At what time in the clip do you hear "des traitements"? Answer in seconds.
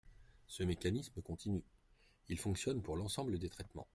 3.37-3.85